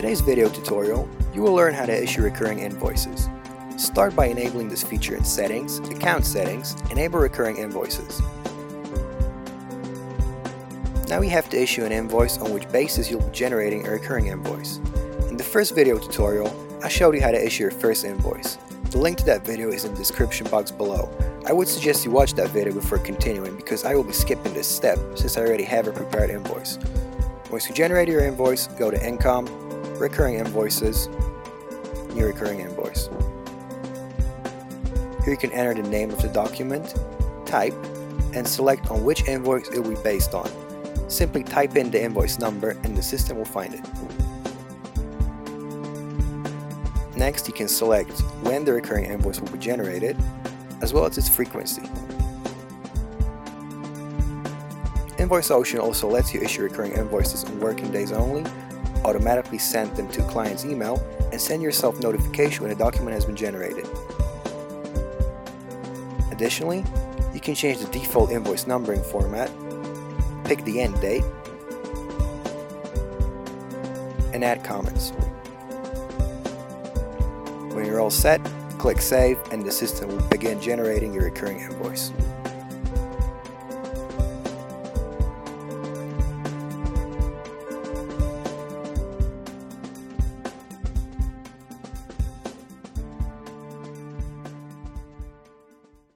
[0.00, 3.28] today's video tutorial, you will learn how to issue recurring invoices.
[3.76, 8.22] Start by enabling this feature in Settings, Account Settings, Enable Recurring Invoices.
[11.08, 14.28] Now we have to issue an invoice on which basis you'll be generating a recurring
[14.28, 14.76] invoice.
[15.30, 16.48] In the first video tutorial,
[16.80, 18.56] I showed you how to issue your first invoice.
[18.92, 21.10] The link to that video is in the description box below.
[21.44, 24.68] I would suggest you watch that video before continuing because I will be skipping this
[24.68, 26.78] step since I already have a prepared invoice.
[27.50, 29.67] Once you generate your invoice, go to Income,
[29.98, 31.08] Recurring Invoices,
[32.14, 33.08] New Recurring Invoice.
[35.24, 36.94] Here you can enter the name of the document,
[37.44, 37.74] type,
[38.32, 40.48] and select on which invoice it will be based on.
[41.10, 43.80] Simply type in the invoice number and the system will find it.
[47.16, 50.16] Next, you can select when the recurring invoice will be generated,
[50.80, 51.82] as well as its frequency.
[55.18, 58.48] Invoice Ocean also lets you issue recurring invoices on working days only,
[59.04, 63.36] automatically send them to client's email, and send yourself notification when a document has been
[63.36, 63.86] generated.
[66.32, 66.84] Additionally,
[67.34, 69.50] you can change the default invoice numbering format,
[70.44, 71.24] pick the end date,
[74.32, 75.10] and add comments.
[77.74, 78.40] When you're all set,
[78.78, 82.12] click Save and the system will begin generating your recurring invoice.